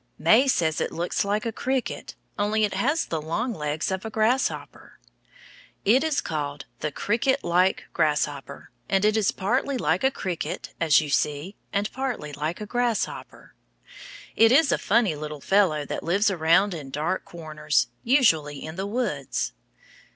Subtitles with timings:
[0.17, 4.09] May says it looks like a cricket, only it has the long legs of a
[4.09, 4.97] grasshopper.
[5.85, 11.01] It is called the cricket like grasshopper, and it is partly like a cricket, as
[11.01, 13.53] you see, and partly like a grasshopper.
[14.35, 18.87] It is a funny little fellow that lives around in dark corners, usually in the
[18.87, 19.51] woods.